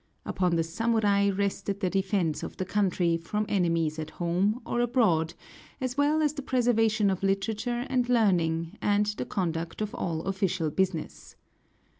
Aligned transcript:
Upon 0.25 0.55
the 0.55 0.63
samurai 0.63 1.29
rested 1.29 1.79
the 1.79 1.89
defense 1.91 2.41
of 2.41 2.57
the 2.57 2.65
country 2.65 3.17
from 3.17 3.45
enemies 3.47 3.99
at 3.99 4.09
home 4.09 4.59
or 4.65 4.81
abroad, 4.81 5.35
as 5.79 5.95
well 5.95 6.23
as 6.23 6.33
the 6.33 6.41
preservation 6.41 7.11
of 7.11 7.21
literature 7.21 7.85
and 7.87 8.09
learning, 8.09 8.79
and 8.81 9.05
the 9.05 9.25
conduct 9.27 9.79
of 9.79 9.93
all 9.93 10.23
official 10.23 10.71
business. 10.71 11.35